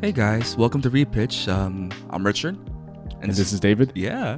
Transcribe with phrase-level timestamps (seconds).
[0.00, 1.52] Hey guys, welcome to Repitch.
[1.52, 2.56] Um, I'm Richard,
[3.20, 3.92] And this is David.
[3.96, 4.36] yeah.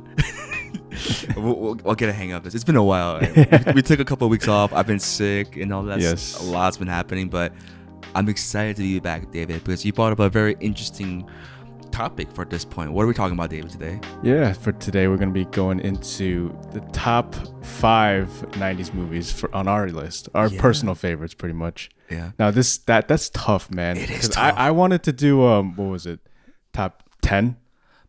[1.36, 2.54] we'll, we'll, we'll get a hang of this.
[2.54, 3.20] It's been a while.
[3.66, 4.72] we, we took a couple of weeks off.
[4.72, 6.00] I've been sick and all that.
[6.00, 6.40] Yes.
[6.40, 7.52] a lot's been happening, but
[8.14, 11.28] I'm excited to be back, David, because you brought up a very interesting
[11.90, 12.92] topic for this point.
[12.92, 14.00] What are we talking about, David, today?
[14.22, 17.34] Yeah, for today we're going to be going into the top
[17.64, 20.60] five 90s movies for, on our list, our Yeah.
[20.60, 21.90] personal favorites, pretty much.
[22.10, 22.32] Yeah.
[22.38, 23.96] Now this that that's tough, man.
[23.96, 24.54] It is tough.
[24.56, 26.20] I, I wanted to do um what was it,
[26.72, 27.56] top ten?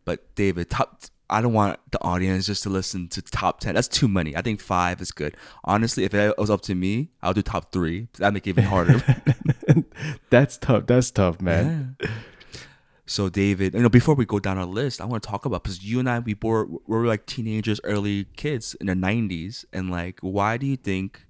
[0.04, 1.02] But David, top.
[1.30, 3.74] I don't want the audience just to listen to top ten.
[3.74, 4.36] That's too many.
[4.36, 5.36] I think five is good.
[5.64, 8.08] Honestly, if it was up to me, I'll do top three.
[8.18, 9.02] That make it even harder.
[10.30, 10.86] That's tough.
[10.86, 11.96] That's tough, man.
[12.00, 12.10] Yeah.
[13.06, 15.64] So David, you know, before we go down our list, I want to talk about
[15.64, 19.64] because you and I we were we were like teenagers, early kids in the '90s,
[19.72, 21.24] and like, why do you think?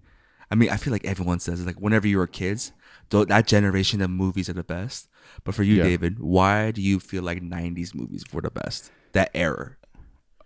[0.53, 2.73] I mean, I feel like everyone says it, like whenever you were kids,
[3.09, 5.09] though that generation of movies are the best.
[5.45, 5.85] But for you, Yeah.
[5.85, 8.91] David, why do you feel like '90s movies were the best?
[9.13, 9.77] That era.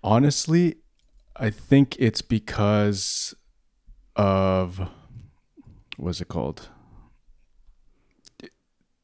[0.04, 0.77] Honestly,
[1.34, 3.34] I think it's because
[4.14, 4.80] of
[5.96, 6.68] what's it called?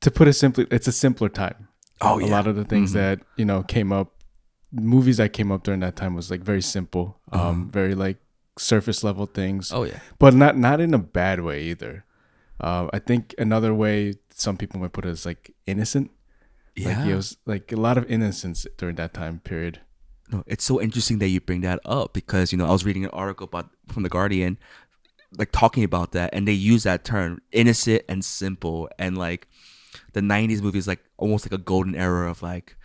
[0.03, 1.69] To put it simply, it's a simpler time.
[2.01, 2.27] Oh yeah.
[2.27, 2.95] a lot of the things Mhm.
[2.95, 4.23] that you know came up
[4.73, 8.17] movies that came up during that time was like very simple um very like
[8.59, 10.01] surface level things Oh yeah.
[10.19, 12.05] but not not in a bad way either
[12.61, 16.11] uh, i think another way some people might put it is like innocent
[16.77, 16.99] Yeah.
[16.99, 19.81] like it was like a lot of innocence during that time period
[20.33, 23.05] No, it's so interesting that you bring that up because you know I was reading
[23.05, 24.57] an article about from the Guardian,
[25.37, 29.45] like talking about that, and they use that term innocent and simple, and like
[30.17, 32.77] the '90s movies, like almost like a golden era of like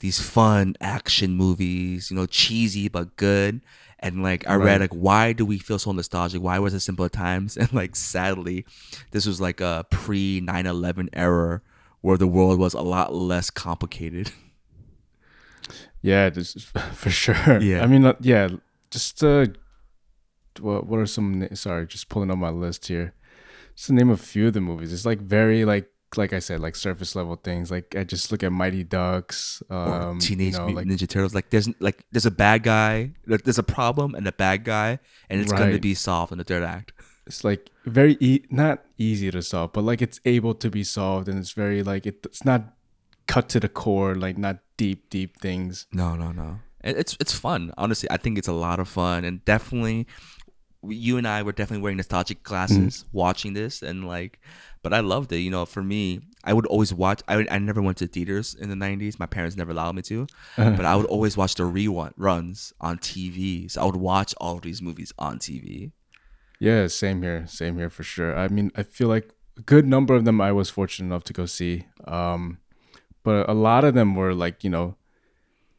[0.00, 3.60] these fun action movies, you know, cheesy but good.
[4.00, 6.42] And like I read like why do we feel so nostalgic?
[6.42, 7.56] Why was it simpler times?
[7.60, 8.66] And like sadly,
[9.12, 11.62] this was like a pre 9/11 era
[12.02, 14.30] where the world was a lot less complicated.
[16.02, 16.52] yeah this
[16.92, 17.82] for sure Yeah.
[17.82, 18.48] i mean uh, yeah
[18.90, 19.46] just uh
[20.60, 23.14] what, what are some sorry just pulling up my list here
[23.74, 26.60] just to name a few of the movies it's like very like like i said
[26.60, 30.66] like surface level things like i just look at mighty ducks um Teenage you know,
[30.66, 31.34] Mutant like Ninja Turtles.
[31.34, 34.98] Like there's like there's a bad guy, like there's a problem and a bad guy,
[35.28, 36.92] and it's going to be solved in the third act.
[37.26, 41.28] it's like very e- not easy to solve but like it's able to be solved
[41.28, 42.74] and it's very like it, it's not
[43.26, 46.60] cut to the core like not deep deep things No, no, no.
[46.82, 47.72] It- It's it's fun.
[47.78, 50.06] Honestly, I think it's a lot of fun, and definitely,
[50.88, 54.40] you and I were definitely wearing nostalgic glasses watching this, and like,
[54.82, 55.38] but I loved it.
[55.38, 57.22] You know, for me, I would always watch.
[57.28, 59.18] I would, I never went to theaters in the '90s.
[59.18, 62.98] My parents never allowed me to, but I would always watch the rerun runs on
[62.98, 63.68] TV.
[63.70, 65.92] So I would watch all of these movies on TV.
[66.60, 67.46] Yeah, same here.
[67.46, 68.36] Same here for sure.
[68.36, 71.32] I mean, I feel like a good number of them I was fortunate enough to
[71.32, 71.86] go see.
[72.06, 72.58] Um,
[73.22, 74.96] but a lot of them were like, you know,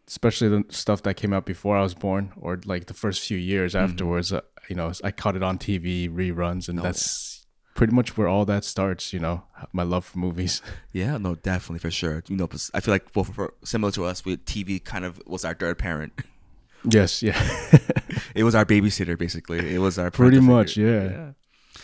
[0.08, 3.38] especially the stuff that came out before I was born or like the first few
[3.38, 3.84] years Mm-hmm.
[3.84, 7.46] afterwards, uh, you know, I caught it on TV reruns and Oh, that's
[7.76, 9.44] pretty much where all that starts, you know,
[9.74, 10.62] my love for movies.
[10.94, 12.24] Yeah, no, definitely for sure.
[12.30, 15.44] You know, I feel like both for, similar to us, we TV kind of was
[15.44, 16.14] our third parent.
[16.90, 17.38] yes, yeah.
[18.34, 19.76] It was our babysitter, basically.
[19.76, 21.36] It was our Pretty much, figure.
[21.36, 21.82] yeah.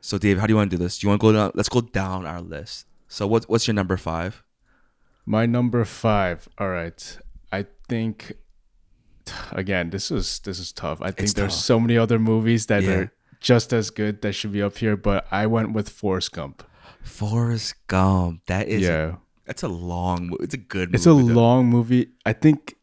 [0.00, 0.98] So, Dave, how do you want to do this?
[0.98, 1.50] Do you want to go down?
[1.54, 2.86] Let's go down our list.
[3.08, 4.42] So, what what's your number five?
[5.26, 6.48] My number five.
[6.58, 7.18] All right.
[7.52, 8.32] I think
[9.52, 11.00] again, this is this is tough.
[11.02, 11.64] I think It's there's tough.
[11.64, 12.90] so many other movies that Yeah.
[12.92, 16.62] are just as good that should be up here, but I went with Forrest Gump.
[17.02, 18.42] Forrest Gump.
[18.46, 18.82] That is.
[18.82, 19.16] yeah.
[19.44, 20.36] That's a long.
[20.40, 20.88] It's a good.
[20.90, 21.16] Movie, It's a though.
[21.16, 22.10] long movie.
[22.24, 22.76] I think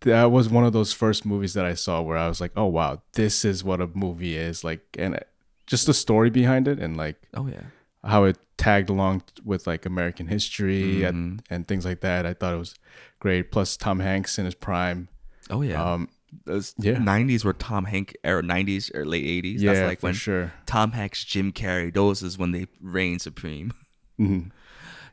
[0.00, 2.66] that was one of those first movies that I saw where I was like, "Oh
[2.66, 5.18] wow, this is what a movie is." Like and
[5.66, 7.64] just the story behind it and like Oh yeah.
[8.04, 11.08] how it tagged along with like American history Mhm.
[11.08, 12.24] and, and things like that.
[12.24, 12.74] I thought it was
[13.20, 13.50] great.
[13.52, 15.08] Plus Tom Hanks in his prime.
[15.50, 15.92] Oh yeah.
[15.94, 16.08] Um
[16.44, 16.94] Those yeah.
[16.96, 19.60] 90s were Tom Hank era 90s or late 80s.
[19.60, 20.52] yeah, That's like for when sure.
[20.66, 21.92] Tom Hanks, Jim Carrey.
[21.94, 23.72] Those is when they reign supreme.
[24.20, 24.50] Mhm.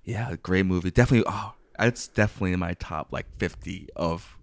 [0.05, 0.89] Yeah, great movie.
[0.91, 1.25] Definitely.
[1.29, 4.37] Oh, it's definitely in my top like fifty of.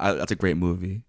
[0.00, 1.02] I, that's a great movie.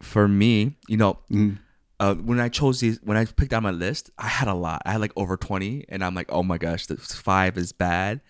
[0.00, 1.58] For me, you know, Mm.
[1.98, 4.82] uh, when I chose these, when I picked out my list, I had a lot.
[4.86, 8.20] I had like over twenty, and I'm like, oh my gosh, the five is bad.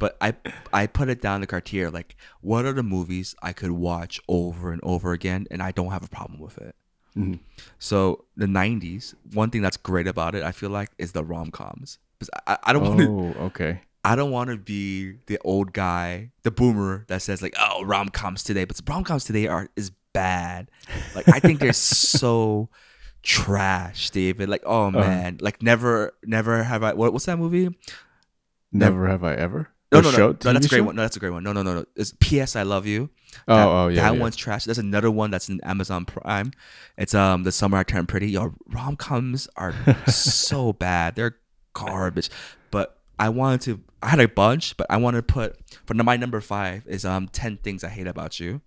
[0.00, 0.34] But I
[0.72, 4.72] I put it down the criteria like, what are the movies I could watch over
[4.72, 6.74] and over again, and I don't have a problem with it.
[7.16, 7.38] Mhm.
[7.78, 11.50] So the '90s, one thing that's great about it, I feel like, is the rom
[11.50, 11.98] coms.
[12.46, 13.08] I, I don't want to.
[13.08, 13.82] Oh, okay.
[14.02, 18.08] I don't want to be the old guy, the boomer that says like, "Oh, rom
[18.08, 20.70] coms today," but the rom coms today are is bad.
[21.14, 21.72] Like I think they're
[22.16, 22.70] so
[23.22, 24.48] trash, David.
[24.48, 26.94] Like, oh man, like never, never have I.
[26.94, 27.68] What, what's that movie?
[28.72, 29.68] Never have I ever.
[29.92, 30.26] No, no, no, show?
[30.28, 30.32] no.
[30.34, 30.84] That's a great show?
[30.84, 30.96] one.
[30.96, 31.42] No, that's a great one.
[31.42, 31.84] No, no, no, no.
[31.96, 32.54] It's P.S.
[32.56, 33.10] I Love You.
[33.48, 34.20] Oh, That- oh, yeah, That yeah.
[34.20, 34.64] one's trash.
[34.64, 36.52] There's another one that's in Amazon Prime.
[36.96, 38.30] It's um the summer I turned pretty.
[38.30, 39.74] Yo, rom coms are
[40.08, 41.16] so bad.
[41.16, 41.36] They're
[41.72, 42.30] garbage.
[42.70, 43.80] But I wanted to.
[44.02, 45.56] I had a bunch, but I wanted to put
[45.86, 48.60] for my number five is um ten things I hate about you.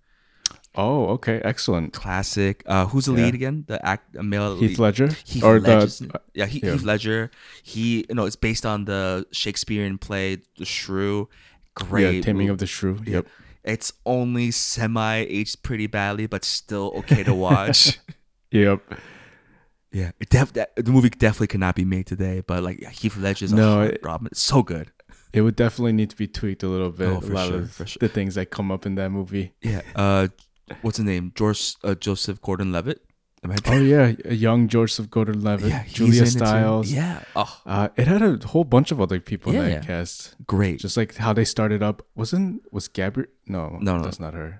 [0.75, 1.93] Oh, okay, excellent.
[1.93, 2.63] Classic.
[2.65, 3.25] Uh, who's the Yeah.
[3.25, 3.63] lead again?
[3.67, 4.79] The act, male Heath lead.
[4.79, 6.71] Ledger Heath or Ledger's- the yeah, he, yeah.
[6.71, 7.29] Heath Ledger.
[7.61, 11.29] He, you know, it's based on the Shakespearean play, The Shrew.
[11.75, 12.15] Great.
[12.15, 12.99] yeah, Taming of the Shrew.
[13.05, 13.27] Yep.
[13.63, 17.99] It's only semi aged pretty badly, but still okay to watch.
[18.51, 18.81] Yep.
[19.91, 22.41] yeah, def- that, the movie definitely cannot be made today.
[22.45, 24.27] But like yeah, Heath Ledger's No, no, it- Robin.
[24.31, 24.91] It's so good.
[25.33, 27.07] It would definitely need to be tweaked a little bit.
[27.09, 27.97] Oh, a lot sure, of for sure.
[27.99, 29.53] the things that come up in that movie.
[29.61, 29.81] Yeah.
[29.95, 30.27] Uh,
[30.81, 31.31] what's his name?
[31.35, 33.01] George uh, Joseph Gordon-Levitt.
[33.65, 36.31] Oh yeah, a young Joseph Gordon-Levitt, yeah, Julia in it.
[36.31, 36.91] Stiles.
[36.93, 37.23] Yeah.
[37.35, 39.69] Oh, Uh, it had a whole bunch of other people in Yeah.
[39.79, 40.35] that cast.
[40.47, 40.79] great.
[40.79, 42.05] Just like how they started up.
[42.15, 43.29] Wasn't was Gabriel?
[43.47, 44.03] No, No, no.
[44.03, 44.59] that's not her.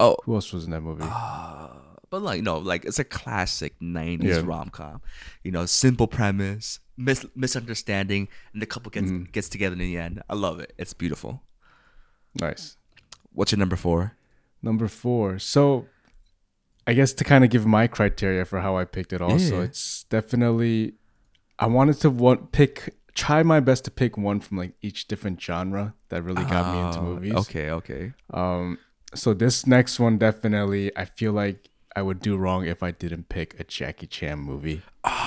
[0.00, 1.04] oh, Who else was in that movie?
[1.04, 1.68] Uh,
[2.08, 4.42] but like no, like it's a classic '90s Yeah.
[4.44, 5.02] rom com.
[5.42, 9.30] You know, simple premise, mis- misunderstanding, and the couple gets Mm.
[9.32, 10.22] gets together in the end.
[10.28, 10.72] I love it.
[10.78, 11.42] It's beautiful.
[12.40, 12.76] nice.
[13.32, 14.12] What's your number four?
[14.62, 15.38] Number four.
[15.38, 15.86] So,
[16.86, 19.62] I guess to kind of give my criteria for how I picked it, also, Yeah.
[19.68, 20.94] it's definitely
[21.58, 25.40] I wanted to want pick try my best to pick one from like each different
[25.40, 27.32] genre that really got me into Oh, movies.
[27.32, 28.12] Okay, okay.
[28.34, 28.76] Um,
[29.14, 33.30] so this next one definitely, I feel like I would do wrong if I didn't
[33.30, 34.82] pick a Jackie Chan movie.
[35.04, 35.25] Oh,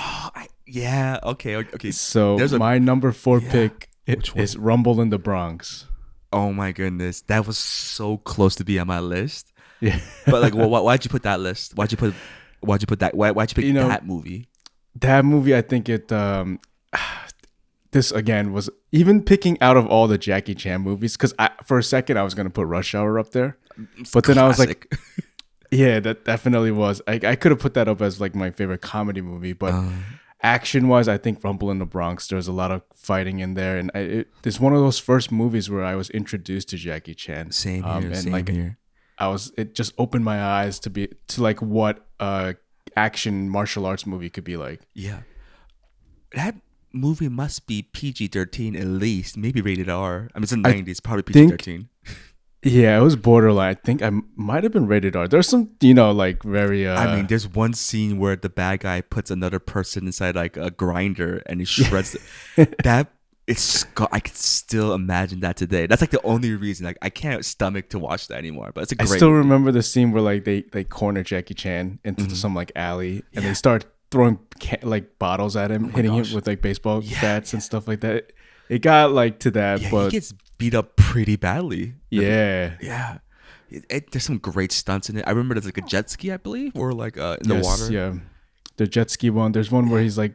[0.70, 1.18] yeah.
[1.22, 1.90] Okay, okay.
[1.90, 3.50] So There's a- my number four Yeah.
[3.52, 3.88] pick
[4.36, 5.86] is Rumble in the Bronx.
[6.32, 9.52] Oh my goodness, that was so close to be on my list.
[9.80, 11.74] Yeah, But like, wh- wh- why'd you put that list?
[11.76, 12.14] Why'd you put?
[12.60, 13.14] Why'd you put that?
[13.14, 14.48] Why, why'd you pick You know- that movie?
[14.96, 15.54] that movie.
[15.56, 16.10] I think it.
[16.12, 16.60] Um,
[17.92, 21.78] this again was even picking out of all the Jackie Chan movies because I for
[21.78, 23.56] a second I was gonna put Rush Hour up there,
[24.12, 24.92] but then I was like,
[25.70, 27.00] yeah, that definitely was.
[27.08, 29.72] I I could have put that up as like my favorite comedy movie, but.
[29.74, 30.04] Um,
[30.42, 32.28] action wise, I think Rumble in the Bronx.
[32.28, 35.30] There's a lot of fighting in there, and I, it, it's one of those first
[35.32, 37.52] movies where I was introduced to Jackie Chan.
[37.52, 38.10] same Um, here.
[38.12, 38.78] and same like here.
[39.18, 42.54] I was, it just opened my eyes to be to like what uh
[42.96, 44.80] action martial arts movie could be like.
[44.94, 45.20] Yeah.
[46.34, 46.56] That
[46.92, 50.30] movie must be PG 13 at least, maybe rated R.
[50.34, 51.88] I mean, it's in the I 90s, probably PG think- 13.
[52.62, 53.70] Yeah, it was borderline.
[53.70, 55.26] I think I might have been rated R.
[55.26, 56.86] There's some, you know, like very.
[56.86, 60.56] Uh, I mean, there's one scene where the bad guy puts another person inside like
[60.58, 62.16] a grinder and he shreds
[62.56, 62.74] it.
[62.84, 63.08] That
[63.46, 63.86] it's.
[64.12, 65.86] I can still imagine that today.
[65.86, 68.72] That's like the only reason like I can't stomach to watch that anymore.
[68.74, 69.14] But it's a I great.
[69.14, 69.38] I still movie.
[69.38, 72.34] remember the scene where like they they corner Jackie Chan into Mm-hmm.
[72.34, 74.38] some like alley, and they start throwing
[74.82, 76.28] like bottles at him, hitting Oh gosh.
[76.30, 78.32] him with like baseball Yeah, bats and stuff like that.
[78.70, 81.94] It got like to that, Yeah, he gets beat up pretty badly.
[82.10, 83.18] yeah, Yeah.
[83.68, 85.24] It, it- there's some great stunts in it.
[85.26, 87.68] I remember there's like a jet ski, I believe, or like uh, in Yes, the
[87.68, 87.92] water.
[87.92, 88.14] Yeah,
[88.76, 89.52] the jet ski one.
[89.52, 90.34] There's one where he's like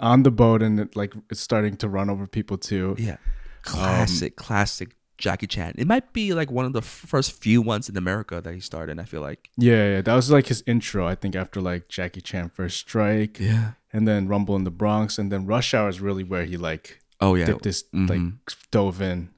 [0.00, 2.96] on the boat and it, like it's starting to run over people too.
[2.98, 3.16] Yeah.
[3.62, 5.74] Classic, classic Jackie Chan.
[5.78, 8.90] It might be like one of the first few ones in America that he starred
[8.90, 9.48] in, I feel like.
[9.56, 11.06] Yeah, yeah, that was like his intro.
[11.06, 13.72] I think after like Jackie Chan First Strike, Yeah.
[13.92, 17.00] and then Rumble in the Bronx, and then Rush Hour is really where he like
[17.24, 17.46] Oh, yeah.
[17.46, 18.38] dipped his like Mhm.
[18.70, 19.30] dove in.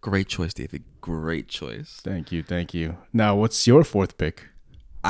[0.00, 0.82] Great choice, David.
[1.00, 2.00] Great choice.
[2.02, 2.96] Thank you, thank you.
[3.12, 4.36] Now, what's your fourth pick?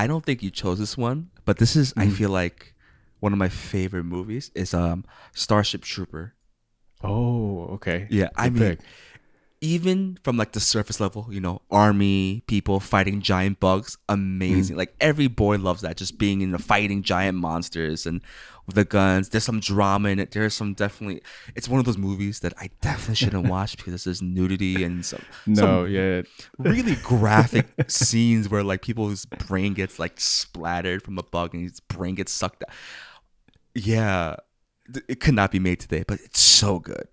[0.02, 2.02] I don't think you chose this one, but this is, Mm.
[2.02, 2.74] I feel like,
[3.20, 5.04] one of my favorite movies is um
[5.34, 6.24] Starship Trooper.
[7.02, 8.06] Oh, okay.
[8.10, 8.78] Yeah, I Good mean, pick.
[9.60, 14.76] even from like the surface level, you know, army people fighting giant bugs, amazing.
[14.76, 18.22] Like every boy loves that, just being in the fighting giant monsters and
[18.74, 19.28] the guns.
[19.28, 20.30] There's some drama in it.
[20.30, 21.22] There's some definitely.
[21.54, 25.22] It's one of those movies that I definitely shouldn't watch because there's nudity and some
[25.46, 26.22] no, some yeah,
[26.58, 31.80] really graphic scenes where like people's brain gets like splattered from a bug and his
[31.80, 32.74] brain gets sucked out.
[33.74, 34.36] Yeah,
[35.08, 37.08] it could not be made today, but it's so good.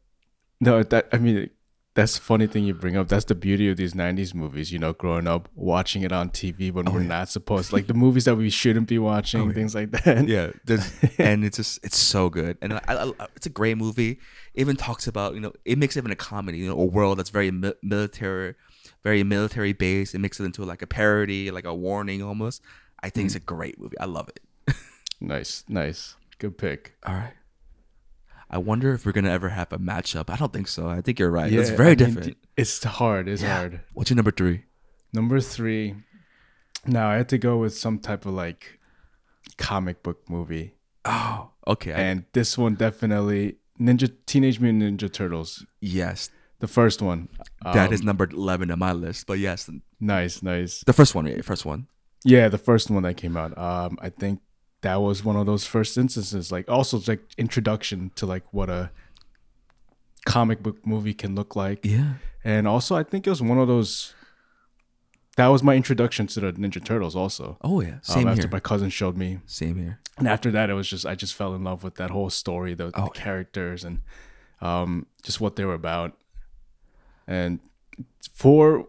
[0.59, 0.83] no.
[0.83, 1.49] That I mean,
[1.98, 3.08] that's a funny thing you bring up.
[3.08, 4.72] That's the beauty of these '90s movies.
[4.72, 7.08] You know, growing up watching it on TV when oh, we're Oh, yeah.
[7.08, 9.54] not supposed, to like the movies that we shouldn't be watching, Oh, yeah.
[9.54, 10.27] things like that.
[10.27, 10.51] yeah
[11.18, 14.12] and it's just it's so good and I, I, I- it's a great movie
[14.54, 16.86] it even talks about you know it makes it even a comedy you know a
[16.86, 18.54] world that's very mi- military
[19.04, 22.62] very military based it makes it into like a parody like a warning almost
[23.01, 23.38] i think it's hmm.
[23.38, 24.39] a great movie i love it
[25.20, 26.94] Nice, nice, good pick.
[27.06, 27.34] all right
[28.50, 31.20] i wonder if we're gonna ever have a matchup i don't think so i think
[31.20, 33.27] you're right Yeah, it's very I mean, different It's hard.
[33.27, 33.82] It's hard.
[33.94, 34.63] what's your number three
[35.13, 35.96] Number three.
[36.86, 38.80] Now I had to go with some type of like
[39.58, 40.74] comic book movie,
[41.06, 45.66] oh okay I- and this one definitely Ninja Teenage Mutant Ninja Turtles.
[45.82, 47.30] yes The first one.
[47.63, 49.27] That is Um, number eleven on my list.
[49.27, 50.84] But yes, nice, nice.
[50.86, 51.88] the first one, yeah, first one.
[52.25, 53.56] Yeah, the first one that came out.
[53.58, 54.39] Um, I think
[54.88, 56.51] that was one of those first instances.
[56.56, 58.89] Like, also it's like introduction to like what a
[60.25, 62.13] comic book movie can look like, Yeah.
[62.44, 64.13] and also I think it was one of those.
[65.38, 67.15] That was my introduction to the Ninja Turtles.
[67.15, 67.89] Also, Oh yeah.
[67.96, 68.51] um, Same after here.
[68.51, 70.00] my cousin showed me, Same here.
[70.17, 72.74] and after that, it was just I just fell in love with that whole story,
[72.74, 74.00] the, Oh, the characters, and
[74.62, 76.17] um, just what they were about.
[77.27, 77.60] And
[78.34, 78.88] for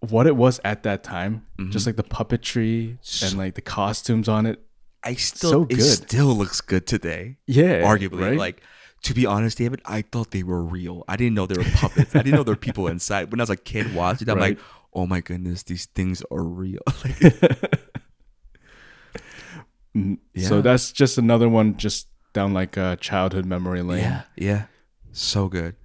[0.00, 1.70] what it was at that time, Mm-hmm.
[1.70, 4.58] just like the puppetry and like the costumes on it,
[5.04, 7.38] I still So it still looks good today.
[7.46, 8.20] yeah, arguably.
[8.20, 8.38] right?
[8.38, 8.62] Like
[9.02, 11.04] to be honest, David, I thought they were real.
[11.08, 12.14] I didn't know they were puppets.
[12.14, 13.30] I didn't know there were people inside.
[13.32, 14.56] When I was a kid watching, I'm Right.
[14.56, 16.80] like, oh my goodness, these things are real.
[17.04, 17.18] like,
[19.96, 20.18] Mhm.
[20.34, 20.48] Yeah.
[20.48, 24.00] So that's just another one, just down like a childhood memory lane.
[24.02, 24.64] yeah, yeah,
[25.12, 25.76] so good.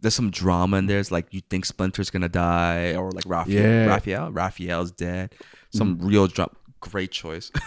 [0.00, 0.98] There's some drama in there.
[0.98, 3.86] It's like you think Splinter's gonna die, or like Raphael, Yeah.
[3.86, 5.34] Raphael, Raphael's dead.
[5.70, 6.50] Some real drama.
[6.80, 7.52] Great choice.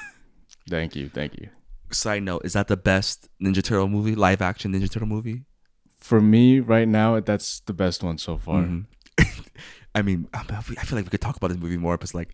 [0.70, 1.50] Thank you, thank you.
[1.92, 5.44] Side note: Is that the best Ninja Turtle movie, live action Ninja Turtle movie?
[6.00, 8.64] For me, right now, that's the best one so far.
[8.64, 8.86] Mhm.
[9.96, 12.14] I mean, I I feel like we could talk about this movie more, but it's
[12.14, 12.30] like,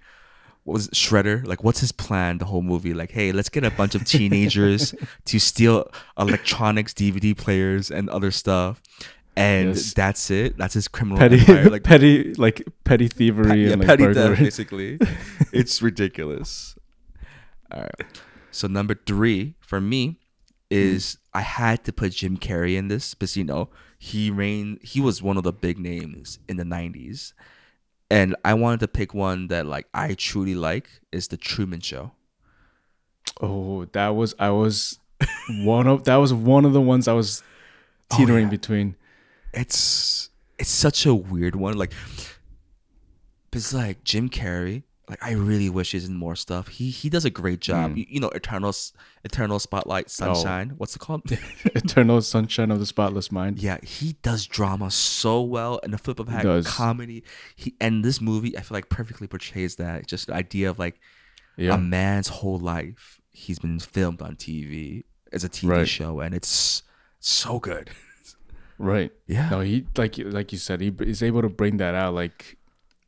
[0.64, 1.46] what was it, Shredder?
[1.46, 2.38] Like, what's his plan?
[2.38, 4.96] The whole movie, like, hey, let's get a bunch of teenagers
[5.26, 8.82] to steal electronics, DVD players, and other stuff,
[9.36, 9.94] and Yes.
[9.94, 10.58] that's it.
[10.58, 11.70] That's his criminal Petty, empire.
[11.76, 14.30] Like, petty, like petty thievery pe- yeah, and like petty burglary.
[14.36, 15.00] theft, basically.
[15.54, 16.76] it's ridiculous.
[17.72, 18.22] All right.
[18.52, 20.20] So number three for me
[20.70, 21.38] is mm-hmm.
[21.38, 24.80] I had to put Jim Carrey in this because you know he reigned.
[24.82, 27.34] He was one of the big names in the '90s,
[28.10, 32.12] and I wanted to pick one that like I truly like is the Truman Show.
[33.40, 35.00] Oh, that was I was
[35.50, 37.44] one of that was one of the ones I was
[38.12, 38.52] oh, teetering yeah.
[38.52, 38.96] between.
[39.54, 41.78] It's it's such a weird one.
[41.78, 41.94] Like,
[43.52, 44.84] it's like Jim Carrey.
[45.12, 46.70] Like I really wish he's in more stuff.
[46.70, 47.92] He he does a great job.
[47.92, 47.98] Hmm.
[47.98, 48.74] You, you know, Eternal
[49.26, 50.70] Eternal Spotlight Sunshine.
[50.72, 50.76] Oh.
[50.78, 51.24] What's it called?
[51.66, 53.60] Eternal Sunshine of the Spotless Mind.
[53.60, 57.24] Yeah, he does drama so well, and the flip of a hat comedy.
[57.58, 60.08] He and this movie, I feel like perfectly portrays that.
[60.08, 60.98] Just the idea of like
[61.58, 61.74] Yeah.
[61.76, 65.04] a man's whole life, he's been filmed on TV
[65.34, 65.88] as a TV Right.
[65.90, 66.84] show, and it's
[67.20, 67.90] so good.
[68.78, 69.12] Right.
[69.28, 69.50] Yeah.
[69.50, 72.58] No, he like like you said, he is able to bring that out, like,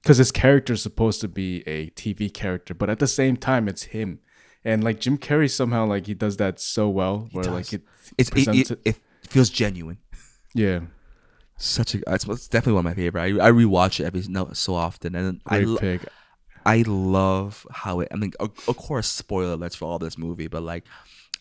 [0.03, 3.67] because his character is supposed to be a TV character, but at the same time,
[3.67, 4.19] it's him,
[4.63, 7.81] and like Jim Carrey somehow like he does that so well, where like it
[8.17, 9.97] It's it, it, it feels genuine.
[10.53, 10.81] yeah,
[11.57, 13.21] Such a it's, it's definitely one of my favorite.
[13.21, 16.01] I I rewatch it every no, so often, and I lo- pick.
[16.65, 18.07] I love how it.
[18.11, 20.85] I mean, of, of course, spoiler alerts for all this movie, but like,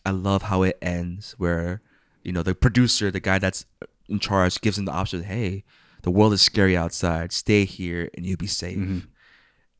[0.04, 1.34] I love how it ends.
[1.38, 1.80] Where
[2.22, 3.64] you know the producer, the guy that's
[4.08, 5.22] in charge, gives him the option.
[5.24, 5.64] Hey,
[6.02, 7.32] the world is scary outside.
[7.32, 8.78] Stay here, and you'll be safe.
[8.78, 8.98] Mm-hmm.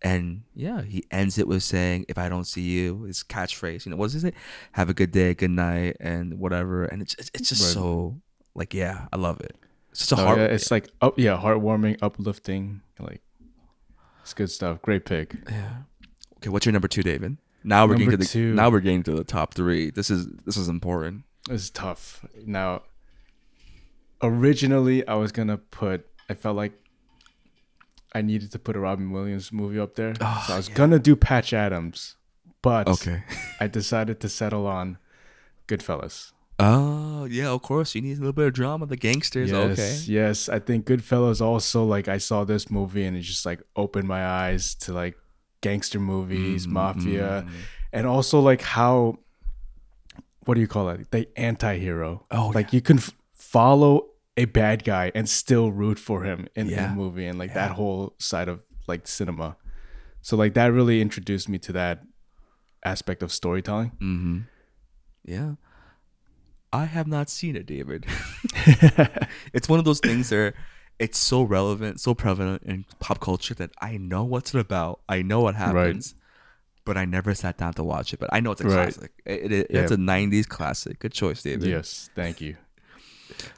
[0.04, 3.86] And yeah, he ends it with saying, "If I don't see you," his catchphrase.
[3.86, 4.34] You know, what is it?
[4.72, 6.84] Have a good day, good night, and whatever.
[6.84, 7.72] And it's it's, just Right.
[7.74, 8.20] so
[8.54, 9.54] like, yeah, I love it.
[9.92, 10.38] It's such a Oh, heart.
[10.38, 13.20] yeah, it's like up, yeah, heartwarming, uplifting, like
[14.22, 14.82] it's good stuff.
[14.82, 15.34] Great pick.
[15.48, 15.82] Yeah.
[16.38, 17.36] Okay, what's your number two, David?
[17.62, 18.54] Now we're getting to the two.
[18.54, 19.90] now we're getting to the top three.
[19.90, 21.22] This is this is important.
[21.48, 22.24] This is tough.
[22.44, 22.82] Now,
[24.22, 26.06] originally I was gonna put.
[26.28, 26.72] I felt like
[28.14, 30.98] I needed to put a Robin Williams movie up there, Oh, so I was gonna
[30.98, 32.16] do Patch Adams,
[32.60, 33.22] but Okay.
[33.60, 34.98] I decided to settle on
[35.68, 36.32] Goodfellas.
[36.58, 37.94] Oh yeah, of course.
[37.94, 38.86] You need a little bit of drama.
[38.86, 39.50] The gangsters.
[39.50, 39.94] Yes, Okay.
[40.12, 40.48] yes.
[40.48, 44.24] I think Goodfellas also like I saw this movie and it just like opened my
[44.24, 45.16] eyes to like
[45.62, 47.50] gangster movies, Mm, mafia, mm.
[47.92, 49.18] and also like how
[50.44, 51.10] what do you call it?
[51.10, 52.26] The anti-hero.
[52.30, 56.68] Oh, like you can f- follow a bad guy and still root for him in,
[56.68, 56.92] Yeah.
[56.92, 59.56] a movie and like that whole side of like cinema.
[60.22, 62.02] So like that really introduced me to that
[62.84, 63.90] aspect of storytelling.
[64.00, 64.38] Mm-hmm.
[65.24, 65.54] Yeah.
[66.72, 68.06] I have not seen it, David.
[69.52, 70.54] it's one of those things where
[70.98, 75.00] it's so relevant, so prevalent in pop culture that I know what's it about.
[75.08, 76.14] I know what happens,
[76.86, 78.20] but I never sat down to watch it.
[78.20, 78.92] But I know it's a Right.
[78.94, 79.12] classic.
[79.26, 79.80] It, it, Yeah.
[79.82, 80.98] It's a '90s classic.
[81.00, 81.68] Good choice, David.
[81.68, 82.56] Yes, thank you.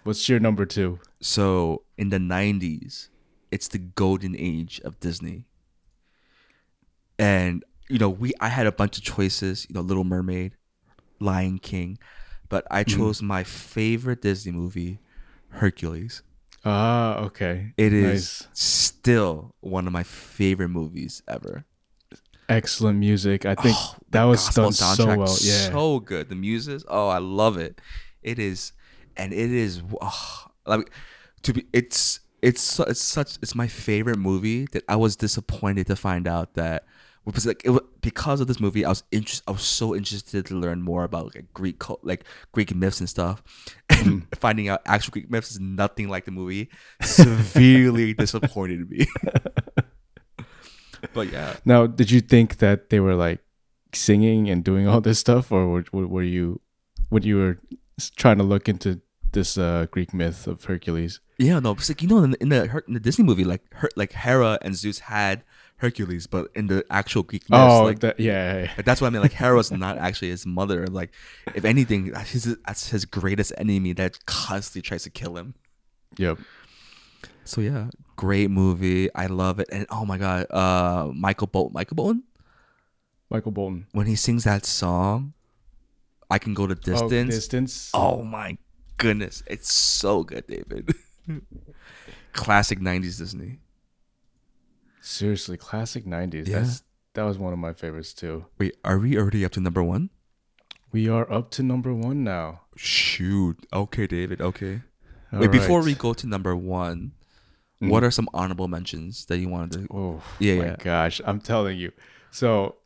[0.04, 0.98] What's your number 2?
[1.20, 3.08] So in the '90s,
[3.50, 5.46] it's the golden age of Disney,
[7.18, 9.66] and you know we I had a bunch of choices.
[9.68, 10.56] You know, Little Mermaid,
[11.20, 11.98] Lion King,
[12.48, 12.90] but I Mm-hmm.
[12.94, 15.00] chose my favorite Disney movie,
[15.50, 16.22] Hercules.
[16.64, 17.74] Ah, okay.
[17.76, 18.48] It is Nice.
[18.52, 21.64] still one of my favorite movies ever.
[22.48, 23.44] excellent music.
[23.46, 25.38] I think Oh, that was done so well.
[25.40, 25.78] Yeah.
[25.78, 26.28] so good.
[26.28, 27.80] The music, oh, I love it.
[28.22, 28.72] It is,
[29.16, 30.90] and it is, oh, like
[31.42, 31.66] to be.
[31.72, 36.54] It's it's it's such it's my favorite movie that I was disappointed to find out
[36.54, 36.84] that
[37.24, 40.54] because like it, because of this movie I was interest I was so interested to
[40.54, 43.42] learn more about like Greek cult, like Greek myths and stuff.
[43.90, 44.18] And hmm.
[44.34, 46.70] finding out actual Greek myths is nothing like the movie.
[47.02, 49.06] Severely disappointed me.
[51.12, 51.56] But yeah.
[51.64, 53.40] Now, did you think that they were like
[53.92, 56.60] singing and doing all this stuff, or were, were you
[57.10, 57.60] when you were
[58.16, 59.00] trying to look into
[59.32, 61.20] this uh, Greek myth of Hercules?
[61.36, 63.62] yeah no it's like you know in the in the, in the Disney movie like
[63.74, 65.42] her, like Hera and Zeus had
[65.78, 68.70] Hercules but in the actual Greek myths oh, like that, yeah, yeah, yeah.
[68.76, 69.22] Like, that's what I mean.
[69.22, 70.86] Like Hera's not actually his mother.
[70.86, 71.12] Like,
[71.54, 75.54] if anything, that's his, that's his greatest enemy that constantly tries to kill him.
[76.16, 76.38] Yep.
[77.44, 79.12] So yeah, great movie.
[79.14, 79.68] I love it.
[79.70, 82.22] And oh my god, uh, Michael Bolton, Michael Bolton,
[83.30, 83.86] Michael Bolton.
[83.92, 85.34] when he sings that song,
[86.34, 87.34] I can go the Oh, distance.
[87.34, 87.90] distance.
[87.94, 88.58] Oh, my
[88.96, 90.90] goodness, it's so good, David.
[92.32, 93.60] Classic '90s Disney.
[95.00, 96.48] Seriously, classic '90s.
[96.48, 96.60] Yeah.
[96.60, 96.82] That's
[97.14, 98.46] that was one of my favorites too.
[98.58, 100.10] Wait, are we already up to number one?
[100.90, 102.62] We are up to number one now.
[102.76, 103.64] Shoot.
[103.72, 104.40] Okay, David.
[104.40, 104.82] Okay.
[105.32, 105.86] All Wait, before right.
[105.86, 107.12] we go to number one,
[107.82, 107.90] Mhm.
[107.90, 109.94] what are some honorable mentions that you wanted to?
[109.94, 110.76] Oh Yeah, my yeah.
[110.82, 111.92] gosh, I'm telling you.
[112.30, 112.76] So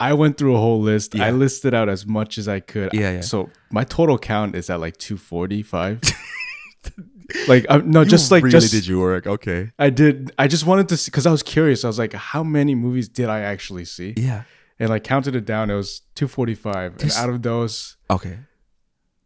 [0.00, 1.14] I went through a whole list.
[1.18, 2.92] I listed out as much as I could.
[2.92, 3.20] Yeah, yeah.
[3.20, 6.00] So my total count is at like 245.
[7.48, 9.26] like I'm, no, just like really just did your work.
[9.26, 9.70] Okay.
[9.78, 10.32] I did.
[10.38, 11.84] I just wanted to see because I was curious.
[11.84, 14.14] I was like, how many movies did I actually see?
[14.16, 14.42] Yeah.
[14.78, 15.70] And I counted it down.
[15.70, 16.98] It was 245.
[16.98, 18.38] This- and out of those, Okay.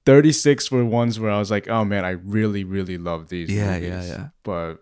[0.07, 3.51] 36 were ones where I was like, oh man, I really, really love these.
[3.51, 4.09] Yeah, yeah, movies.
[4.11, 4.29] yeah.
[4.43, 4.79] But a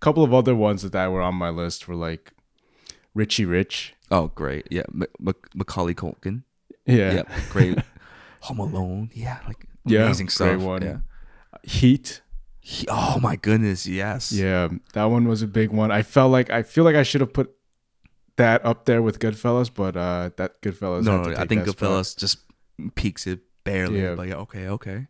[0.00, 2.32] couple of other ones that were on my list were like
[3.14, 3.94] Richie Rich.
[4.10, 4.66] Oh, great.
[4.70, 4.82] Yeah.
[4.92, 6.42] M- M- Macaulay Culkin.
[6.86, 7.12] Yeah.
[7.12, 7.22] Yeah.
[7.50, 7.78] Great.
[8.42, 9.10] Home Alone.
[9.14, 9.38] Yeah.
[9.46, 10.62] Like Yeah, amazing great stuff.
[10.62, 10.82] one.
[10.82, 10.96] Yeah.
[11.62, 12.22] Heat.
[12.60, 13.86] He- oh my goodness.
[13.86, 14.32] Yes.
[14.32, 15.90] Yeah, that one was a big one.
[15.90, 17.50] I felt like I feel like I should have put
[18.36, 21.04] that up there with Goodfellas, but uh that Goodfellas.
[21.04, 21.76] No, no, I think spot.
[21.76, 22.38] Goodfellas just
[22.94, 24.00] peaks it barely.
[24.02, 24.14] Yeah.
[24.14, 24.36] But yeah.
[24.36, 24.68] Okay.
[24.68, 25.06] Okay.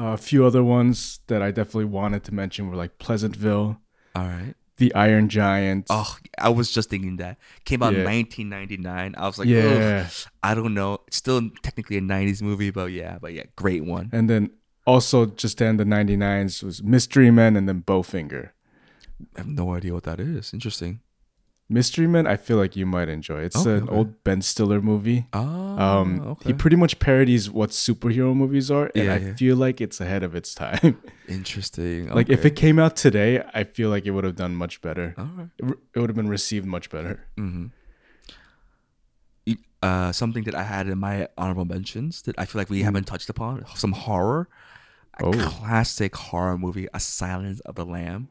[0.00, 3.80] Uh, a few other ones that I definitely wanted to mention were like Pleasantville,
[4.14, 4.54] All right.
[4.78, 5.86] The Iron Giant.
[5.90, 8.00] Oh, I was just thinking that came out Yeah.
[8.00, 9.14] in 1999.
[9.18, 10.12] I was like, yeah, Ugh,
[10.42, 11.00] I don't know.
[11.08, 14.08] It's still technically a 90s movie, but yeah, but yeah, great one.
[14.12, 14.50] and then
[14.86, 18.50] also just in the 99s was Mystery Men and then Bowfinger.
[19.36, 20.54] I have no idea what that is.
[20.54, 21.00] Interesting.
[21.70, 23.42] Mystery Men, I feel like you might enjoy.
[23.42, 23.94] It's Okay, an okay.
[23.94, 25.26] old Ben Stiller movie.
[25.34, 26.48] Oh, Um, okay.
[26.48, 29.34] he pretty much parodies what superhero movies are, and Yeah, I yeah.
[29.34, 30.98] feel like it's ahead of its time.
[31.28, 32.08] Interesting.
[32.08, 35.14] like if it came out today, I feel like it would have done much better.
[35.18, 35.48] All right.
[35.58, 37.26] It, it would have been received much better.
[37.36, 37.66] Mm-hmm.
[39.80, 43.04] Uh, something that I had in my honorable mentions that I feel like we haven't
[43.06, 44.48] touched upon some horror,
[45.20, 45.32] a Oh.
[45.32, 48.28] classic horror movie, A Silence of the Lamb.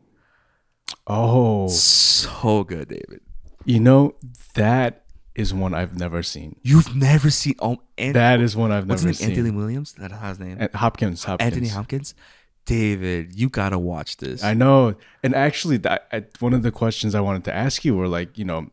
[1.06, 3.22] Oh, So good, David.
[3.68, 4.16] You know
[4.56, 5.04] that
[5.36, 6.56] is one I've never seen.
[6.64, 9.30] You've never seen oh, and That is one I've what's never his name?
[9.30, 9.38] seen.
[9.38, 9.94] Anthony Williams.
[9.98, 10.58] That's his name.
[10.60, 11.46] And Hopkins, Hopkins.
[11.48, 12.16] Anthony Hopkins.
[12.66, 14.44] David, you gotta watch this.
[14.44, 14.96] I know.
[15.24, 18.38] And actually, that I, one of the questions I wanted to ask you were like,
[18.38, 18.72] you know,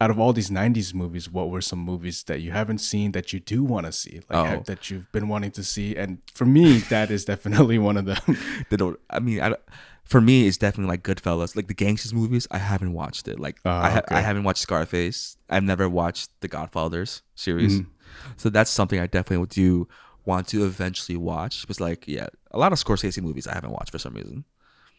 [0.00, 3.32] out of all these '90s movies, what were some movies that you haven't seen that
[3.32, 4.44] you do want to see, like Oh.
[4.46, 5.94] ha- that you've been wanting to see?
[5.96, 8.36] And for me, that is definitely one of them.
[8.70, 8.98] they don't.
[9.10, 9.60] I mean, I, don't-
[10.04, 12.46] for me, it's definitely like Goodfellas, like the gangsters movies.
[12.50, 13.38] I haven't watched it.
[13.40, 14.14] Like Ah, I, ha- okay.
[14.16, 15.36] I haven't watched Scarface.
[15.48, 17.80] I've never watched the Godfathers series.
[17.80, 17.90] Mm-hmm.
[18.36, 19.88] So that's something I definitely do
[20.24, 21.64] want to eventually watch.
[21.68, 24.44] It's like yeah, a lot of Scorsese movies I haven't watched for some reason.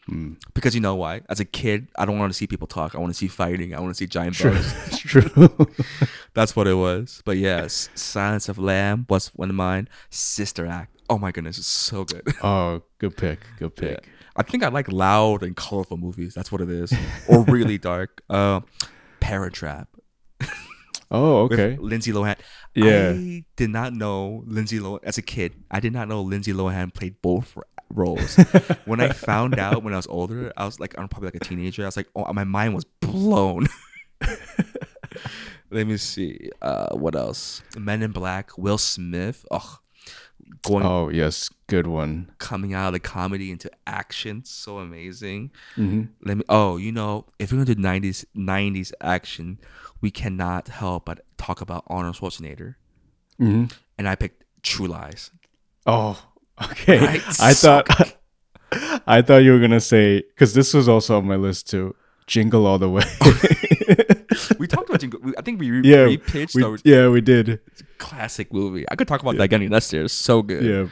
[0.06, 0.34] Hmm.
[0.52, 1.22] Because you know why?
[1.30, 2.94] As a kid, I don't want to see people talk.
[2.94, 3.74] I want to see fighting.
[3.74, 4.98] I want to see giant True, bugs.
[4.98, 5.56] true.
[6.34, 7.22] That's what it was.
[7.24, 9.88] But yes, Silence of Lamb was one of mine.
[10.10, 10.90] Sister Act.
[11.08, 12.22] Oh my goodness, it's so good.
[12.42, 13.96] oh, good pick, good Yeah.
[14.36, 16.34] I think I like loud and colorful movies.
[16.34, 16.92] That's what it is.
[17.28, 18.22] Or really dark.
[18.28, 18.60] Uh,
[19.20, 19.88] Parent Trap.
[21.10, 21.76] Oh, with okay.
[21.80, 22.36] Lindsay Lohan.
[22.74, 23.12] Yeah.
[23.14, 25.54] I did not know Lindsay Lohan as a kid.
[25.70, 27.56] I did not know Lindsay Lohan played both
[27.90, 28.36] roles.
[28.84, 31.40] when I found out when I was older, I was like, I'm probably like a
[31.40, 31.82] teenager.
[31.82, 33.66] I was like, oh, my mind was blown.
[35.70, 36.50] Let me see.
[36.60, 37.62] Uh, what else?
[37.76, 38.56] Men in Black.
[38.58, 39.44] Will Smith.
[39.50, 39.78] Oh,
[40.62, 42.30] going Oh, yes, good one.
[42.38, 44.42] coming out of the comedy into action.
[44.44, 45.50] So amazing.
[45.74, 46.44] hmm Let me.
[46.48, 49.58] Oh, you know, if we're gonna do nineties nineties action,
[50.00, 52.74] we cannot help but talk about Arnold Schwarzenegger.
[53.38, 53.64] hmm
[53.98, 55.30] And I picked True Lies.
[55.86, 56.20] Oh,
[56.70, 56.98] okay.
[56.98, 57.22] Right?
[57.40, 58.16] I So thought
[59.06, 61.94] I thought you were gonna say because this was also on my list too.
[62.26, 63.04] Jingle all the way.
[64.58, 65.20] We talked about Jingle.
[65.38, 67.60] I think we re- yeah, re-pitched we, our yeah, we did.
[68.08, 68.84] Classic movie.
[68.90, 69.68] I could talk about that again.
[69.70, 70.06] That's there.
[70.08, 70.64] So good.
[70.64, 70.86] Yeah.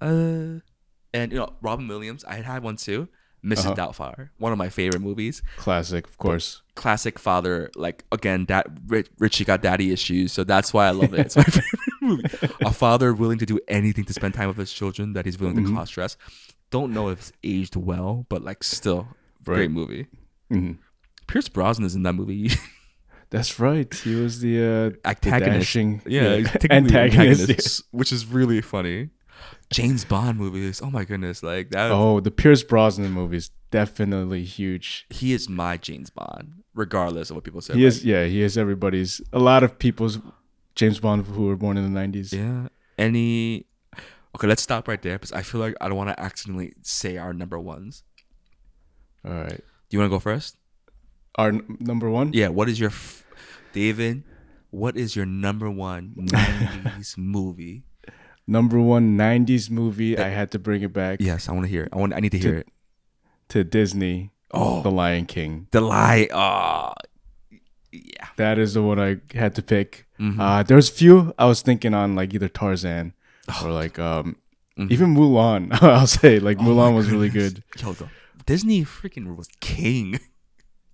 [0.00, 0.60] Uh,
[1.12, 2.24] and you know, Robin Williams.
[2.24, 3.08] I had one too.
[3.44, 3.66] Mrs.
[3.66, 3.74] Uh-huh.
[3.74, 5.42] Doubtfire, one of my favorite movies.
[5.58, 6.62] Classic, of course.
[6.76, 8.66] Classic father, like again, that
[9.18, 11.20] Richie got daddy issues, so that's why I love it.
[11.26, 12.24] It's my favorite movie.
[12.62, 15.56] A father willing to do anything to spend time with his children that he's willing
[15.56, 15.76] to Mm-hmm.
[15.76, 16.16] cause stress.
[16.70, 19.08] Don't know if it's aged well, but like still,
[19.46, 19.56] Right.
[19.56, 20.06] great movie.
[20.50, 20.78] Mhm.
[21.26, 22.50] Pierce Brosnan is in that movie.
[23.36, 23.92] That's right.
[23.92, 25.58] He was the uh, Antagonist.
[25.60, 27.40] dashing, Yeah, technically antagonist.
[27.42, 29.10] antagonist, which is really funny.
[29.70, 30.80] James Bond movies.
[30.82, 31.90] Oh my goodness, like that.
[31.90, 35.06] Oh, the Pierce Brosnan movies definitely huge.
[35.10, 37.74] He is my James Bond, regardless of what people say.
[37.74, 39.20] He like, is, yeah, he is everybody's.
[39.32, 40.18] A lot of people's
[40.76, 42.32] James Bond who were born in the nineties.
[42.32, 42.68] Yeah.
[42.98, 43.66] Any.
[44.36, 47.16] Okay, let's stop right there because I feel like I don't want to accidentally say
[47.16, 48.02] our number ones.
[49.24, 49.56] All right,
[49.88, 50.56] Do you want to go first?
[51.36, 52.32] our n- number one.
[52.32, 52.48] Yeah.
[52.48, 53.23] What is your, f-
[53.74, 54.22] David?
[54.70, 57.82] What is your number one '90s movie?
[58.46, 60.16] Number one '90s movie.
[60.18, 61.84] I had to bring it back Yes, I want to hear.
[61.84, 61.90] It.
[61.92, 62.14] I want.
[62.14, 62.68] I need to hear it.
[63.50, 64.30] to Disney.
[64.52, 64.82] Oh.
[64.82, 65.66] The Lion King.
[65.72, 66.28] The lie.
[66.32, 66.92] Oh,
[67.92, 68.28] yeah.
[68.36, 70.06] That is the one I had to pick.
[70.18, 70.38] Mhm.
[70.38, 73.12] Uh, there's few I was thinking on like either Tarzan
[73.62, 74.36] or like um
[74.78, 74.90] Mhm.
[74.90, 75.70] even Mulan.
[75.82, 77.62] I'll say like Oh Mulan was really good.
[77.80, 78.08] Yo, the
[78.46, 80.18] Disney freaking was king.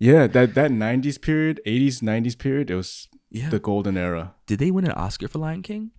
[0.00, 3.50] Yeah, that that '90s period, '80s '90s period, it was Yeah.
[3.50, 4.34] the golden era.
[4.46, 5.90] Did they win an Oscar for Lion King?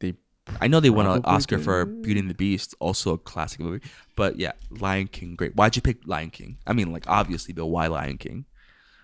[0.00, 0.14] They
[0.60, 1.84] I know they won an Oscar for.
[1.86, 3.84] Beauty and the Beast, also a classic movie.
[4.14, 5.56] But yeah, Lion King, great.
[5.56, 6.58] Why'd you pick Lion King?
[6.66, 8.44] I mean, like obviously, but why Lion King?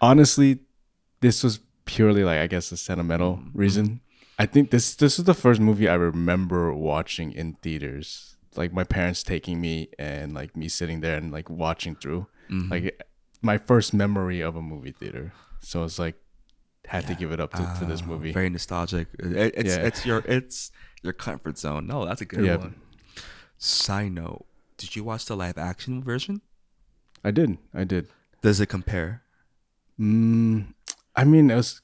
[0.01, 0.59] honestly,
[1.21, 3.51] this was purely like I guess a sentimental Mhm.
[3.55, 4.01] reason.
[4.39, 8.37] I think this this is the first movie I remember watching in theaters.
[8.57, 12.27] Like my parents taking me and like me sitting there and like watching through.
[12.51, 12.71] Mhm.
[12.71, 13.01] Like
[13.43, 15.33] my first memory of a movie theater.
[15.61, 16.17] So it's like
[16.87, 18.33] had to give it up to, to this Ah, movie.
[18.33, 19.09] very nostalgic.
[19.19, 19.83] It- it's Yeah.
[19.89, 20.71] it's your it's
[21.03, 21.87] your comfort zone.
[21.87, 22.57] No, that's a good Yeah.
[22.57, 22.75] one.
[23.59, 24.45] Side note:
[24.77, 26.41] Did you watch the live action version?
[27.25, 27.59] I did.
[27.73, 28.09] I did.
[28.43, 29.23] Does it compare?
[30.01, 30.75] Mm,
[31.15, 31.81] I mean, it was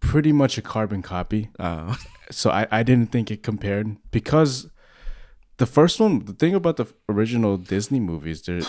[0.00, 1.50] pretty much a carbon copy.
[1.58, 1.94] Uh,
[2.30, 4.66] so I, I didn't think it compared because
[5.58, 8.62] the first one the thing about the original disney movies they're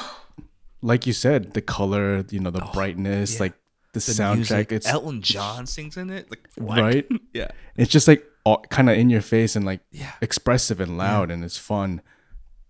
[0.82, 3.39] like you said the color you know the brightness yeah.
[3.41, 3.54] like
[3.94, 6.30] the, the soundtrack music, it's Elton John sings in it.
[6.30, 6.80] Like what?
[6.80, 7.50] right Yeah.
[7.76, 8.26] it's just like
[8.70, 10.13] kind of in your face and like Yeah.
[10.22, 12.02] expressive and loud and it's fun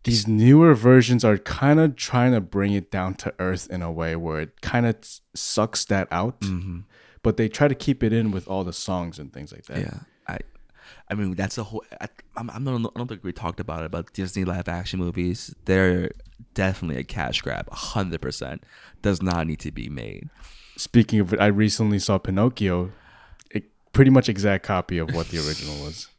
[0.04, 3.92] these newer versions are kind of trying to bring it down to earth in a
[3.92, 4.96] way where it kind of
[5.36, 6.80] sucks that out Mm-hmm.
[7.24, 9.80] but they try to keep it in with all the songs and things like that
[9.80, 10.00] Yeah,
[11.10, 11.84] I, mean that's a whole.
[12.00, 15.00] I, I'm, I'm not, I don't think we talked about it, but Disney live action
[15.00, 16.12] movies, they're
[16.54, 17.70] definitely a cash grab.
[17.72, 18.64] hundred percent
[19.02, 20.30] does not need to be made.
[20.78, 22.92] Speaking of it, I recently saw Pinocchio,
[23.54, 23.62] a
[23.94, 26.08] pretty much exact copy of what the original was.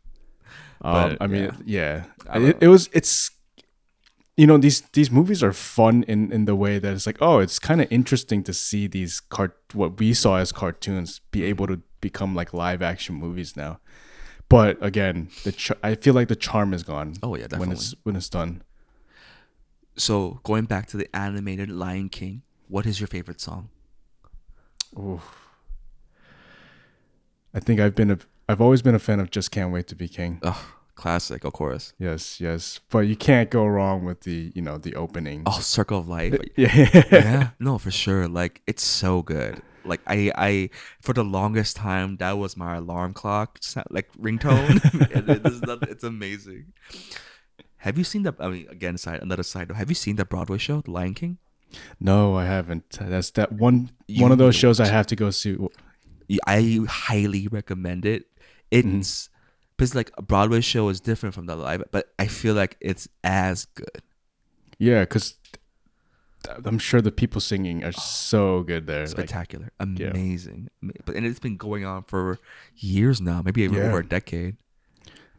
[0.85, 2.06] Um, But, I mean, yeah.
[2.24, 2.90] yeah, I it, it was.
[2.92, 3.30] It's
[4.37, 7.38] you know these these movies are fun in in the way that it's like oh
[7.38, 11.66] it's kind of interesting to see these cart what we saw as cartoons be able
[11.66, 13.78] to become like live action movies now.
[14.52, 17.14] But again, the ch- I feel like the charm is gone.
[17.22, 17.68] Oh, yeah, definitely.
[17.68, 18.62] when it's when it's done.
[19.96, 23.70] So going back to the animated Lion King, what is your favorite song?
[24.98, 25.22] Oof.
[27.54, 29.94] I think I've been a I've always been a fan of Just Can't Wait to
[29.94, 30.38] Be King.
[30.42, 31.92] Oh, classic, of course.
[31.98, 32.81] Yes, yes.
[32.90, 35.42] But you can't go wrong with the, you know, the opening.
[35.46, 36.38] Oh, Circle of Life.
[36.57, 37.02] yeah.
[37.11, 38.28] yeah, no, for sure.
[38.28, 39.62] Like it's so good.
[39.85, 43.59] Like I, I for the longest time that was my alarm clock,
[43.90, 44.81] like ringtone.
[45.11, 46.72] it is not, it's amazing.
[47.78, 48.33] Have you seen the?
[48.38, 49.72] I mean, again, side another side.
[49.72, 51.38] Have you seen the Broadway show, The Lion King?
[51.98, 52.98] No, I haven't.
[53.00, 55.57] That's that one You one of those shows I have to go see.
[56.46, 58.26] I highly recommend it.
[58.70, 58.88] Mm-hmm.
[59.82, 63.08] Because like a Broadway show is different from the live, but I feel like it's
[63.24, 64.02] as good.
[64.78, 65.34] Yeah, cuz
[66.64, 69.06] I'm sure the people singing are so good there.
[69.06, 70.08] Spectacular, yeah.
[70.10, 70.68] amazing.
[70.84, 72.38] Ama- But and it's been going on for
[72.76, 73.88] years now, maybe even Yeah.
[73.88, 74.56] over a decade.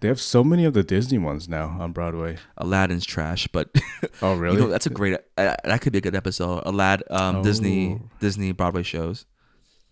[0.02, 2.36] they have so many of the Disney ones now on Broadway.
[2.58, 3.70] Aladdin's trash, but
[4.22, 4.58] Oh, really?
[4.58, 5.14] you know that's a great.
[5.38, 6.64] Uh, that could be a good episode.
[6.66, 8.10] Aladdin, um, Disney, Oh.
[8.20, 9.26] Disney Broadway shows.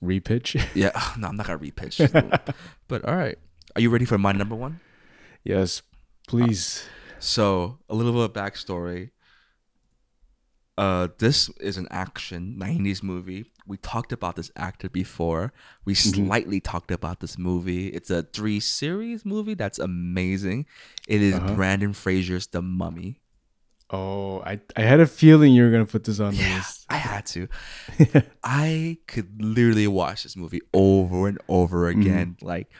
[0.03, 0.59] Repitch?
[0.75, 1.95] Yeah, no, I'm not gonna repitch.
[2.89, 3.37] but all right,
[3.75, 4.79] are you ready for my number one?
[5.43, 5.81] yes,
[6.27, 6.87] please.
[7.19, 9.11] So a little bit of backstory.
[10.77, 13.45] Uh, this is an action '90s movie.
[13.67, 15.53] We talked about this actor before.
[15.85, 16.25] We Mm-hmm.
[16.25, 17.87] slightly talked about this movie.
[17.89, 20.65] It's a three series movie that's amazing.
[21.07, 21.55] It is Uh-huh.
[21.55, 23.17] Brendan Fraser's The Mummy.
[23.91, 26.55] Oh, I I had a feeling you were going to put this on the Yeah,
[26.55, 26.85] list.
[26.89, 27.47] I had to.
[28.43, 32.37] I could literally watch this movie over and over again.
[32.41, 32.71] Like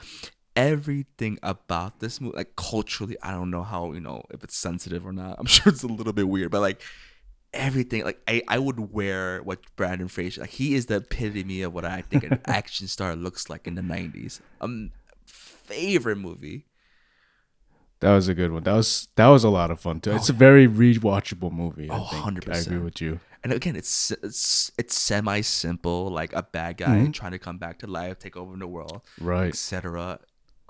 [0.55, 5.05] everything about this movie, like culturally, I don't know how you know if it's sensitive
[5.05, 5.35] or not.
[5.39, 6.81] I'm sure it's a little bit weird, but like
[7.53, 8.03] everything.
[8.03, 10.41] Like I, I would wear what Brendan Fraser.
[10.41, 13.75] Like he is the epitome of what I think an action star looks like in
[13.75, 14.41] the '90s.
[14.59, 14.91] Um,
[15.25, 16.65] favorite movie.
[18.01, 18.63] That was a good one.
[18.63, 20.11] That was that was a lot of fun too.
[20.13, 21.89] It's a very rewatchable movie.
[21.89, 22.25] I Oh, think.
[22.49, 22.65] I 100%.
[22.67, 23.19] agree with you.
[23.43, 27.11] And again, it's it's, it's semi simple, like a bad guy Mm-hmm.
[27.11, 29.49] trying to come back to life, take over the world, Right.
[29.49, 30.19] etc.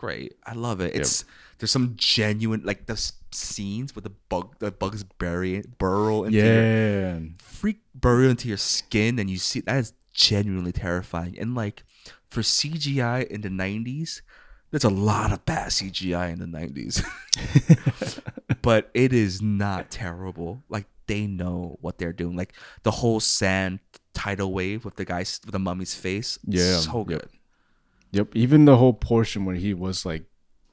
[0.01, 0.95] Great, I love it.
[0.95, 1.25] It's
[1.59, 6.39] there's some genuine like the s- scenes with the bug, the bugs bury burrow into
[6.39, 7.19] your Yeah.
[7.37, 11.37] freak burrow into your skin, and you see that is genuinely terrifying.
[11.37, 11.83] And like
[12.31, 14.21] for CGI in the '90s,
[14.71, 17.05] there's a lot of bad CGI in the '90s,
[18.63, 20.63] but it is not terrible.
[20.67, 22.35] Like they know what they're doing.
[22.35, 23.79] Like the whole sand
[24.13, 26.39] tidal wave with the guys with the mummy's face.
[26.43, 27.07] Yeah, so yep.
[27.07, 27.29] good.
[28.12, 28.30] Yep.
[28.36, 30.24] Even the whole portion where he was like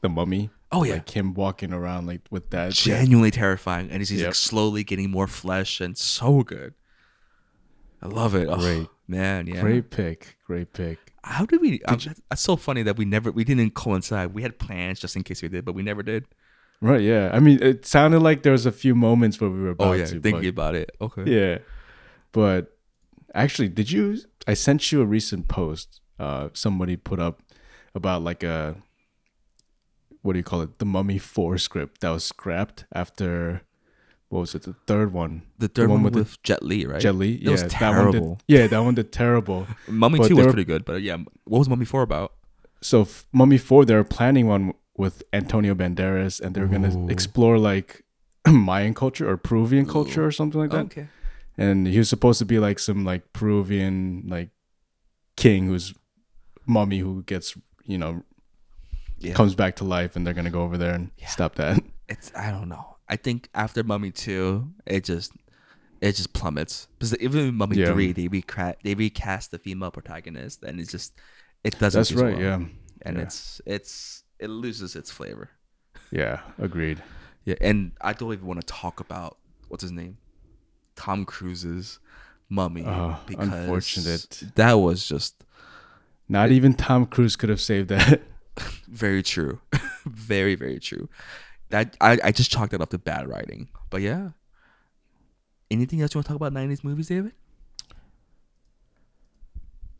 [0.00, 0.50] the mummy.
[0.70, 0.94] Oh, yeah.
[0.94, 2.72] Like him walking around like with that.
[2.72, 4.28] Genuinely terrifying, and he's he's, Yep.
[4.28, 6.74] like slowly getting more flesh, and so good.
[8.02, 8.48] I love it.
[8.48, 8.86] Oh, Great.
[9.06, 9.46] man.
[9.46, 9.60] Yeah.
[9.60, 10.36] Great pick.
[10.46, 10.98] Great pick.
[11.24, 11.82] How did we?
[11.84, 11.98] um,
[12.30, 14.34] that's so funny that we never we didn't coincide.
[14.34, 16.24] We had plans just in case we did, but we never did.
[16.80, 17.00] Right.
[17.00, 17.30] Yeah.
[17.32, 19.92] I mean, it sounded like there was a few moments where we were about Oh
[19.94, 20.20] yeah, to.
[20.20, 20.90] thinking but- about it.
[21.00, 21.24] Okay.
[21.26, 21.58] yeah.
[22.32, 22.76] But
[23.34, 24.18] actually, did you?
[24.46, 26.00] I sent you a recent post.
[26.18, 27.42] Uh, somebody put up
[27.94, 28.76] about like a
[30.22, 30.78] what do you call it?
[30.78, 33.62] The Mummy Four script that was scrapped after
[34.28, 34.62] what was it?
[34.62, 35.42] The third one.
[35.58, 37.00] The third one one with with, the- Jet Li, right?
[37.00, 37.34] Jet Li.
[37.34, 38.12] It Yeah, was that one did.
[38.12, 38.40] terrible.
[38.48, 39.66] Yeah, that one did terrible.
[39.88, 42.32] Mummy But Two was were- pretty good, but yeah, what was Mummy Four about?
[42.82, 48.02] So f- Mummy Four, they're planning one with Antonio Banderas, and they're gonna explore like
[48.46, 50.86] Mayan culture or Peruvian culture or something like that.
[50.86, 51.08] okay.
[51.56, 54.50] and he was supposed to be like some like Peruvian like
[55.36, 55.94] king who's
[56.68, 58.22] mummy who gets you know
[59.18, 59.32] Yeah.
[59.34, 61.82] comes back to life and they're gonna go over there and stop that.
[62.08, 62.96] It's I don't know.
[63.06, 65.32] I think after Mummy Two, it just
[66.00, 67.92] it just plummets because even in Mummy Yeah.
[67.92, 71.12] Three, they recast they recast the female protagonist, and it's just
[71.64, 71.98] it doesn't.
[71.98, 72.32] That's right.
[72.34, 72.40] well.
[72.42, 72.64] Yeah.
[73.02, 73.22] and yeah.
[73.24, 75.50] it's it's it loses its flavor.
[76.10, 76.40] Yeah.
[76.58, 77.02] Agreed.
[77.44, 79.36] Yeah, and I don't even want to talk about
[79.68, 80.16] what's his name,
[80.96, 81.98] Tom Cruise's
[82.48, 84.42] Mummy, Oh, because unfortunate.
[84.54, 85.44] that was just
[86.28, 88.20] Not even Tom Cruise could have saved that.
[88.88, 89.60] very true,
[90.04, 91.08] very very true.
[91.70, 94.30] That I I just chalked that up to bad writing, but yeah.
[95.70, 97.32] Anything else you want to talk about '90s movies, David?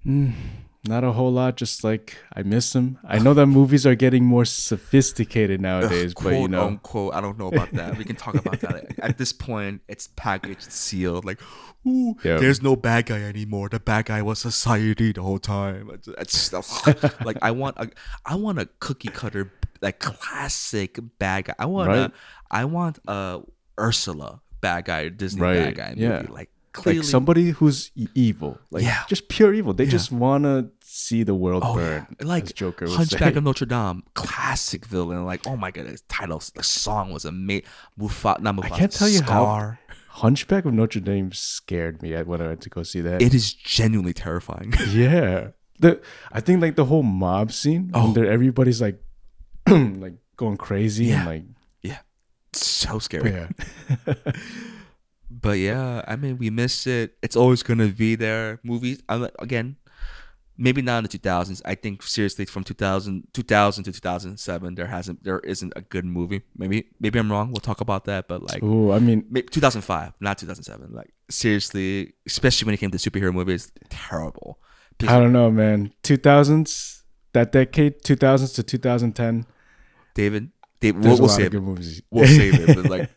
[0.02, 0.30] Hmm.
[0.86, 1.56] Not a whole lot.
[1.56, 2.98] Just like I miss them.
[3.04, 7.20] I know that movies are getting more sophisticated nowadays, but quote you know, unquote, I
[7.20, 7.98] don't know about that.
[7.98, 8.98] We can talk about that.
[9.00, 11.24] At this point, it's packaged, sealed.
[11.24, 11.40] Like,
[11.86, 13.68] ooh, there's no bad guy anymore.
[13.68, 15.90] The bad guy was society the whole time.
[15.92, 16.52] It's, it's
[17.24, 17.90] like I want a,
[18.24, 21.54] I want a cookie cutter, like classic bad guy.
[21.58, 21.98] I want Right.
[21.98, 22.12] a,
[22.50, 23.40] I want a
[23.78, 25.74] Ursula bad guy, Disney Right.
[25.74, 26.02] bad guy movie.
[26.02, 26.26] Yeah.
[26.30, 26.50] Like
[26.82, 29.02] clearly, like somebody who's evil, like Yeah.
[29.08, 29.72] just pure evil.
[29.74, 29.90] They Yeah.
[29.90, 32.06] just want to see the world Oh, burn.
[32.20, 32.26] yeah.
[32.26, 35.24] like Joker Hunchback of Notre Dame, classic villain.
[35.24, 37.64] Like, oh my god, the title, the song was amazing.
[37.98, 39.78] Mufa, not Mufasa, can't tell you how- Scar.
[40.22, 43.22] Hunchback of Notre Dame scared me when I went to go see that.
[43.22, 44.72] It is genuinely terrifying.
[44.90, 46.00] yeah, the
[46.32, 47.90] I think like the whole mob scene.
[47.94, 48.08] Oh.
[48.08, 49.00] Oh, there everybody's like,
[49.68, 51.18] like going crazy Yeah.
[51.18, 51.44] and like
[51.82, 51.98] yeah,
[52.52, 53.30] so scary.
[53.30, 53.48] yeah,
[55.30, 57.16] But yeah, I mean, we miss it.
[57.22, 58.60] It's always gonna be there.
[58.62, 59.76] Movies, again,
[60.58, 61.62] maybe not in the 2000s.
[61.64, 66.42] I think seriously, from 2000, 2000 to 2007, there hasn't, there isn't a good movie.
[66.56, 67.52] Maybe, maybe I'm wrong.
[67.52, 68.26] We'll talk about that.
[68.28, 70.92] But like, oh, I mean, 2005, not 2007.
[70.92, 74.58] Like seriously, especially when it came to superhero movies, terrible.
[74.98, 75.92] Because I don't know, man.
[76.02, 79.46] Two thousands, that decade, two thousands to two thousand ten.
[80.14, 81.60] David, David, we'll, we'll save it.
[81.60, 82.74] We'll save it.
[82.74, 83.10] But like,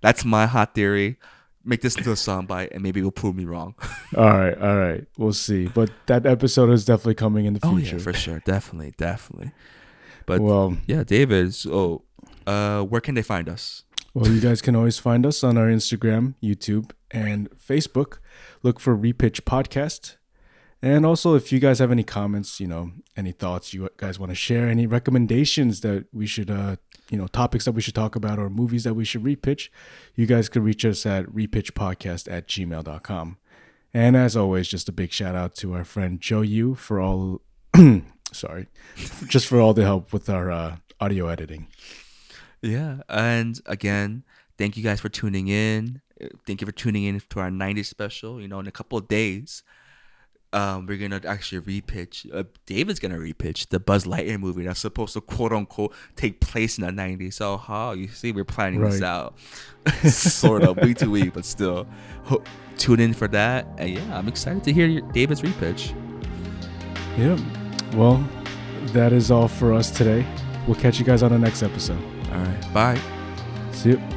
[0.00, 1.18] that's my hot theory.
[1.66, 3.74] Make this into a soundbite, and maybe it'll prove me wrong.
[4.16, 5.66] all right, all right, we'll see.
[5.66, 7.96] But that episode is definitely coming in the future.
[7.96, 9.50] oh yeah, for sure, definitely, definitely.
[10.26, 11.54] But well, yeah, David.
[11.54, 12.04] So,
[12.46, 13.84] uh, where can they find us?
[14.14, 18.18] Well, you guys can always find us on our Instagram, YouTube, and Facebook.
[18.62, 20.16] Look for Repitch Podcast.
[20.82, 24.30] And also, if you guys have any comments, you know, any thoughts you guys want
[24.30, 26.76] to share, any recommendations that we should, uh,
[27.10, 29.68] you know, topics that we should talk about or movies that we should repitch,
[30.14, 33.38] you guys can reach us at repitchpodcast at gmail.com.
[33.94, 37.40] And as always, just a big shout out to our friend Joe Yu for all,
[38.32, 38.66] sorry,
[39.26, 41.68] just for all the help with our uh, audio editing.
[42.60, 44.24] Yeah, and again,
[44.58, 46.00] thank you guys for tuning in.
[46.46, 48.40] Thank you for tuning in to our 90s special.
[48.40, 49.62] You know, in a couple of days,
[50.56, 52.26] um, we're gonna actually repitch.
[52.34, 56.78] Uh, David's gonna repitch the Buzz Lightyear movie that's supposed to quote unquote take place
[56.78, 57.34] in the '90s.
[57.34, 59.34] So, how you see, we're planning this out,
[60.04, 61.86] sort of week to week, but still.
[62.24, 62.42] Ho-
[62.78, 63.66] tune in for that.
[63.78, 65.94] And yeah, I'm excited to hear your, David's repitch.
[67.18, 67.38] Yeah,
[67.96, 68.26] Well,
[68.92, 70.26] that is all for us today.
[70.66, 72.02] We'll catch you guys on the next episode.
[72.32, 73.00] All right, bye.
[73.72, 74.15] See you.